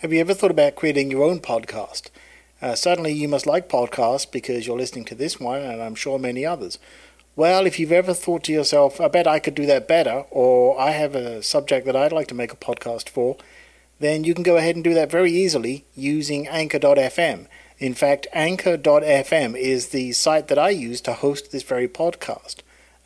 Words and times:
Have 0.00 0.12
you 0.12 0.20
ever 0.20 0.34
thought 0.34 0.50
about 0.50 0.76
creating 0.76 1.10
your 1.10 1.22
own 1.22 1.40
podcast? 1.40 2.10
Uh, 2.60 2.74
certainly, 2.74 3.14
you 3.14 3.28
must 3.28 3.46
like 3.46 3.66
podcasts 3.66 4.30
because 4.30 4.66
you're 4.66 4.76
listening 4.76 5.06
to 5.06 5.14
this 5.14 5.40
one, 5.40 5.62
and 5.62 5.82
I'm 5.82 5.94
sure 5.94 6.18
many 6.18 6.44
others. 6.44 6.78
Well, 7.34 7.64
if 7.64 7.80
you've 7.80 7.92
ever 7.92 8.12
thought 8.12 8.44
to 8.44 8.52
yourself, 8.52 9.00
I 9.00 9.08
bet 9.08 9.26
I 9.26 9.38
could 9.38 9.54
do 9.54 9.64
that 9.64 9.88
better, 9.88 10.24
or 10.30 10.78
I 10.78 10.90
have 10.90 11.14
a 11.14 11.42
subject 11.42 11.86
that 11.86 11.96
I'd 11.96 12.12
like 12.12 12.26
to 12.26 12.34
make 12.34 12.52
a 12.52 12.56
podcast 12.56 13.08
for, 13.08 13.38
then 13.98 14.22
you 14.22 14.34
can 14.34 14.42
go 14.42 14.58
ahead 14.58 14.74
and 14.74 14.84
do 14.84 14.92
that 14.92 15.10
very 15.10 15.32
easily 15.32 15.86
using 15.94 16.46
Anchor.fm. 16.46 17.46
In 17.78 17.94
fact, 17.94 18.26
Anchor.fm 18.34 19.56
is 19.56 19.88
the 19.88 20.12
site 20.12 20.48
that 20.48 20.58
I 20.58 20.68
use 20.68 21.00
to 21.00 21.14
host 21.14 21.52
this 21.52 21.62
very 21.62 21.88
podcast. 21.88 22.56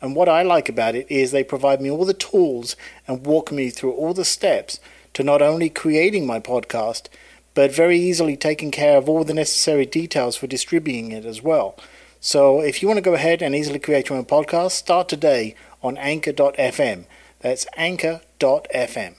And 0.01 0.13
what 0.13 0.27
I 0.27 0.41
like 0.43 0.67
about 0.67 0.95
it 0.95 1.09
is 1.09 1.31
they 1.31 1.45
provide 1.45 1.79
me 1.79 1.89
all 1.89 2.03
the 2.03 2.13
tools 2.13 2.75
and 3.07 3.25
walk 3.25 3.49
me 3.49 3.69
through 3.69 3.93
all 3.93 4.13
the 4.13 4.25
steps 4.25 4.81
to 5.13 5.23
not 5.23 5.41
only 5.41 5.69
creating 5.69 6.25
my 6.25 6.39
podcast, 6.39 7.07
but 7.53 7.73
very 7.73 7.97
easily 7.97 8.37
taking 8.37 8.71
care 8.71 8.97
of 8.97 9.09
all 9.09 9.23
the 9.23 9.33
necessary 9.33 9.85
details 9.85 10.37
for 10.37 10.47
distributing 10.47 11.11
it 11.11 11.25
as 11.25 11.41
well. 11.41 11.77
So 12.19 12.61
if 12.61 12.81
you 12.81 12.87
want 12.87 12.97
to 12.97 13.01
go 13.01 13.13
ahead 13.13 13.41
and 13.41 13.55
easily 13.55 13.79
create 13.79 14.09
your 14.09 14.17
own 14.17 14.25
podcast, 14.25 14.71
start 14.71 15.09
today 15.09 15.55
on 15.81 15.97
anchor.fm. 15.97 17.05
That's 17.39 17.65
anchor.fm. 17.75 19.15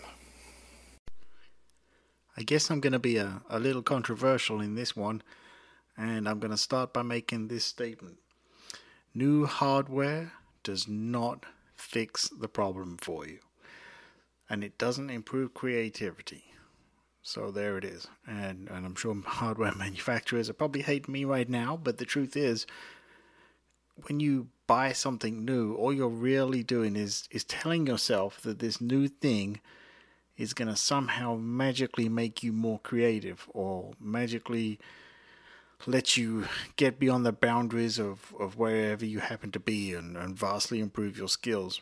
I 2.34 2.42
guess 2.44 2.70
I'm 2.70 2.80
going 2.80 2.94
to 2.94 2.98
be 2.98 3.18
a, 3.18 3.42
a 3.50 3.58
little 3.58 3.82
controversial 3.82 4.60
in 4.60 4.74
this 4.74 4.96
one, 4.96 5.22
and 5.98 6.28
I'm 6.28 6.38
going 6.38 6.52
to 6.52 6.56
start 6.56 6.92
by 6.92 7.02
making 7.02 7.48
this 7.48 7.64
statement. 7.64 8.16
New 9.14 9.44
hardware 9.44 10.32
does 10.62 10.88
not 10.88 11.44
fix 11.74 12.30
the 12.30 12.48
problem 12.48 12.96
for 12.96 13.26
you 13.26 13.40
and 14.52 14.62
it 14.62 14.76
doesn't 14.76 15.08
improve 15.08 15.54
creativity. 15.54 16.44
So 17.22 17.50
there 17.50 17.78
it 17.78 17.84
is. 17.84 18.06
And, 18.26 18.68
and 18.68 18.84
I'm 18.84 18.94
sure 18.94 19.16
hardware 19.24 19.74
manufacturers 19.74 20.50
are 20.50 20.54
probably 20.54 20.82
hating 20.82 21.10
me 21.10 21.24
right 21.24 21.48
now, 21.48 21.80
but 21.82 21.96
the 21.96 22.04
truth 22.04 22.36
is, 22.36 22.66
when 24.06 24.20
you 24.20 24.48
buy 24.66 24.92
something 24.92 25.44
new, 25.46 25.74
all 25.74 25.92
you're 25.92 26.08
really 26.08 26.62
doing 26.62 26.96
is, 26.96 27.28
is 27.30 27.44
telling 27.44 27.86
yourself 27.86 28.42
that 28.42 28.58
this 28.58 28.78
new 28.78 29.08
thing 29.08 29.60
is 30.36 30.52
going 30.52 30.68
to 30.68 30.76
somehow 30.76 31.36
magically 31.36 32.10
make 32.10 32.42
you 32.42 32.52
more 32.52 32.78
creative 32.80 33.48
or 33.54 33.92
magically 33.98 34.78
let 35.86 36.16
you 36.16 36.46
get 36.76 36.98
beyond 36.98 37.24
the 37.24 37.32
boundaries 37.32 37.98
of, 37.98 38.34
of 38.38 38.58
wherever 38.58 39.04
you 39.04 39.20
happen 39.20 39.50
to 39.52 39.60
be 39.60 39.94
and, 39.94 40.16
and 40.16 40.36
vastly 40.36 40.80
improve 40.80 41.16
your 41.16 41.28
skills. 41.28 41.80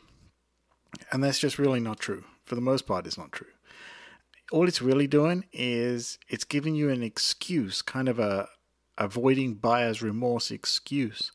And 1.11 1.23
that's 1.23 1.39
just 1.41 1.59
really 1.59 1.81
not 1.81 1.99
true 1.99 2.25
for 2.51 2.57
the 2.57 2.61
most 2.61 2.85
part, 2.85 3.07
is 3.07 3.17
not 3.17 3.31
true. 3.31 3.47
All 4.51 4.67
it's 4.67 4.83
really 4.83 5.07
doing 5.07 5.45
is 5.53 6.19
it's 6.29 6.43
giving 6.43 6.75
you 6.75 6.91
an 6.91 7.01
excuse, 7.01 7.81
kind 7.81 8.09
of 8.09 8.19
a 8.19 8.49
avoiding 8.99 9.55
buyer's 9.55 10.03
remorse 10.03 10.51
excuse 10.51 11.31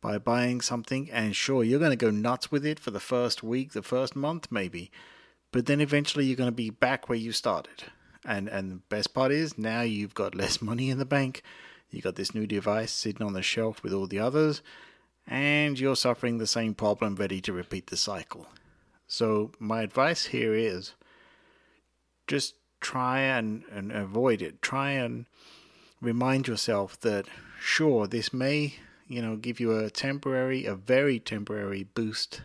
by 0.00 0.16
buying 0.16 0.60
something. 0.60 1.10
And 1.10 1.34
sure, 1.34 1.64
you're 1.64 1.80
going 1.80 1.90
to 1.90 1.96
go 1.96 2.12
nuts 2.12 2.52
with 2.52 2.64
it 2.64 2.78
for 2.78 2.92
the 2.92 3.00
first 3.00 3.42
week, 3.42 3.72
the 3.72 3.82
first 3.82 4.14
month, 4.14 4.52
maybe, 4.52 4.92
but 5.50 5.66
then 5.66 5.80
eventually 5.80 6.24
you're 6.24 6.36
going 6.36 6.46
to 6.46 6.52
be 6.52 6.70
back 6.70 7.08
where 7.08 7.18
you 7.18 7.32
started. 7.32 7.82
And 8.24 8.46
and 8.48 8.70
the 8.70 8.76
best 8.88 9.12
part 9.12 9.32
is 9.32 9.58
now 9.58 9.80
you've 9.80 10.14
got 10.14 10.34
less 10.42 10.62
money 10.62 10.88
in 10.88 10.98
the 10.98 11.04
bank. 11.04 11.42
You 11.90 12.00
got 12.00 12.14
this 12.14 12.32
new 12.32 12.46
device 12.46 12.92
sitting 12.92 13.26
on 13.26 13.32
the 13.32 13.42
shelf 13.42 13.82
with 13.82 13.92
all 13.92 14.06
the 14.06 14.20
others, 14.20 14.62
and 15.26 15.80
you're 15.80 15.96
suffering 15.96 16.38
the 16.38 16.46
same 16.46 16.74
problem, 16.74 17.16
ready 17.16 17.40
to 17.40 17.52
repeat 17.52 17.88
the 17.88 17.96
cycle. 17.96 18.46
So 19.06 19.52
my 19.58 19.82
advice 19.82 20.26
here 20.26 20.54
is 20.54 20.94
just 22.26 22.54
try 22.80 23.20
and, 23.20 23.64
and 23.70 23.92
avoid 23.92 24.42
it. 24.42 24.60
Try 24.62 24.92
and 24.92 25.26
remind 26.00 26.46
yourself 26.46 27.00
that 27.00 27.26
sure 27.60 28.06
this 28.06 28.32
may 28.32 28.74
you 29.08 29.22
know 29.22 29.36
give 29.36 29.60
you 29.60 29.76
a 29.76 29.90
temporary 29.90 30.66
a 30.66 30.74
very 30.74 31.18
temporary 31.18 31.84
boost 31.94 32.42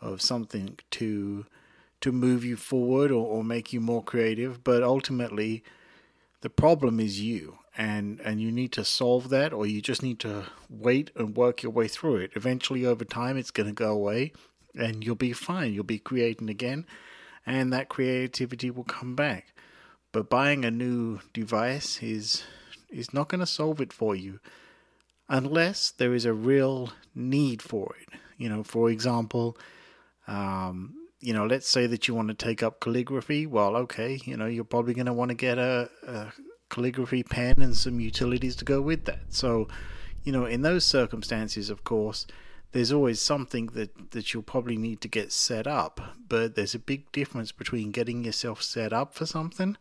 of 0.00 0.20
something 0.20 0.76
to 0.90 1.46
to 2.00 2.10
move 2.10 2.44
you 2.44 2.56
forward 2.56 3.10
or, 3.10 3.26
or 3.26 3.44
make 3.44 3.72
you 3.72 3.80
more 3.80 4.02
creative 4.02 4.64
but 4.64 4.82
ultimately 4.82 5.62
the 6.40 6.50
problem 6.50 6.98
is 6.98 7.20
you 7.20 7.58
and 7.76 8.20
and 8.20 8.40
you 8.40 8.50
need 8.50 8.72
to 8.72 8.84
solve 8.84 9.28
that 9.28 9.52
or 9.52 9.66
you 9.66 9.80
just 9.80 10.02
need 10.02 10.18
to 10.18 10.44
wait 10.68 11.10
and 11.14 11.36
work 11.36 11.62
your 11.62 11.72
way 11.72 11.86
through 11.86 12.16
it 12.16 12.30
eventually 12.34 12.84
over 12.84 13.04
time 13.04 13.36
it's 13.36 13.50
going 13.50 13.68
to 13.68 13.72
go 13.72 13.92
away 13.92 14.32
and 14.74 15.04
you'll 15.04 15.14
be 15.14 15.32
fine. 15.32 15.72
You'll 15.72 15.84
be 15.84 15.98
creating 15.98 16.48
again, 16.48 16.86
and 17.46 17.72
that 17.72 17.88
creativity 17.88 18.70
will 18.70 18.84
come 18.84 19.14
back. 19.14 19.52
But 20.12 20.30
buying 20.30 20.64
a 20.64 20.70
new 20.70 21.20
device 21.32 22.02
is 22.02 22.44
is 22.90 23.14
not 23.14 23.28
going 23.28 23.40
to 23.40 23.46
solve 23.46 23.80
it 23.80 23.92
for 23.92 24.16
you 24.16 24.40
unless 25.28 25.92
there 25.92 26.12
is 26.12 26.24
a 26.24 26.32
real 26.32 26.92
need 27.14 27.62
for 27.62 27.94
it. 28.00 28.08
You 28.36 28.48
know, 28.48 28.64
for 28.64 28.90
example, 28.90 29.56
um, 30.26 30.94
you 31.20 31.32
know, 31.32 31.46
let's 31.46 31.68
say 31.68 31.86
that 31.86 32.08
you 32.08 32.14
want 32.14 32.28
to 32.28 32.34
take 32.34 32.62
up 32.62 32.80
calligraphy. 32.80 33.46
Well, 33.46 33.76
okay, 33.76 34.20
you 34.24 34.36
know, 34.36 34.46
you're 34.46 34.64
probably 34.64 34.94
going 34.94 35.06
to 35.06 35.12
want 35.12 35.28
to 35.28 35.34
get 35.34 35.58
a, 35.58 35.88
a 36.06 36.32
calligraphy 36.68 37.22
pen 37.22 37.60
and 37.60 37.76
some 37.76 38.00
utilities 38.00 38.56
to 38.56 38.64
go 38.64 38.80
with 38.80 39.04
that. 39.04 39.20
So, 39.28 39.68
you 40.24 40.32
know, 40.32 40.46
in 40.46 40.62
those 40.62 40.84
circumstances, 40.84 41.70
of 41.70 41.84
course, 41.84 42.26
there's 42.72 42.92
always 42.92 43.20
something 43.20 43.66
that, 43.68 44.12
that 44.12 44.32
you'll 44.32 44.42
probably 44.42 44.76
need 44.76 45.00
to 45.00 45.08
get 45.08 45.32
set 45.32 45.66
up. 45.66 46.00
But 46.28 46.54
there's 46.54 46.74
a 46.74 46.78
big 46.78 47.10
difference 47.12 47.52
between 47.52 47.90
getting 47.90 48.24
yourself 48.24 48.62
set 48.62 48.92
up 48.92 49.14
for 49.14 49.26
something 49.26 49.76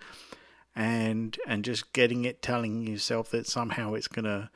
and 0.75 1.37
and 1.47 1.65
just 1.65 1.91
getting 1.93 2.25
it 2.25 2.41
telling 2.41 2.85
yourself 2.85 3.31
that 3.31 3.47
somehow 3.47 3.93
it's 3.95 4.07
gonna 4.07 4.49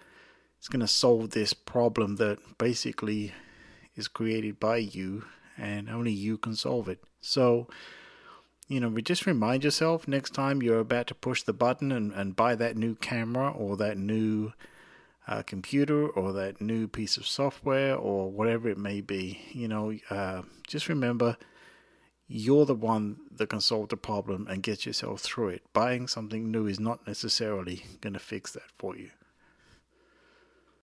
it's 0.58 0.68
gonna 0.68 0.88
solve 0.88 1.32
this 1.32 1.54
problem 1.54 2.16
that 2.18 2.40
basically 2.58 3.34
is 3.96 4.08
created 4.08 4.60
by 4.60 4.78
you 4.78 5.26
and 5.58 5.90
only 5.90 6.12
you 6.12 6.38
can 6.38 6.56
solve 6.56 6.88
it. 6.88 7.04
So 7.22 7.68
you 8.68 8.80
know, 8.80 8.90
just 9.02 9.26
remind 9.26 9.64
yourself 9.64 10.08
next 10.08 10.34
time 10.34 10.64
you're 10.64 10.80
about 10.80 11.08
to 11.08 11.16
push 11.16 11.44
the 11.44 11.54
button 11.54 11.92
and, 11.92 12.12
and 12.14 12.36
buy 12.36 12.56
that 12.56 12.78
new 12.78 12.96
camera 12.96 13.52
or 13.52 13.78
that 13.78 13.98
new 13.98 14.54
uh, 15.28 15.44
computer 15.44 16.08
or 16.08 16.34
that 16.34 16.62
new 16.62 16.88
piece 16.88 17.18
of 17.18 17.26
software 17.26 17.96
or 17.96 18.32
whatever 18.32 18.70
it 18.70 18.78
may 18.78 19.02
be. 19.02 19.40
You 19.52 19.68
know, 19.68 19.98
uh, 20.10 20.44
just 20.68 20.90
remember 20.90 21.38
you're 22.28 22.66
the 22.66 22.76
one 22.76 23.18
that 23.32 23.50
can 23.50 23.62
solve 23.62 23.90
the 23.90 23.98
problem 23.98 24.48
and 24.48 24.64
get 24.64 24.86
yourself 24.86 25.22
through 25.22 25.50
it. 25.50 25.64
Buying 25.74 26.08
something 26.08 26.52
new 26.52 26.68
is 26.68 26.80
not 26.80 27.06
necessarily 27.06 27.84
going 28.02 28.14
to 28.14 28.20
fix 28.20 28.52
that 28.52 28.72
for 28.78 28.98
you. 28.98 29.12